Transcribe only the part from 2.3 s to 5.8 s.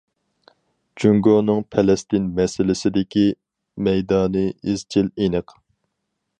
مەسىلىسىدىكى مەيدانى ئىزچىل، ئېنىق.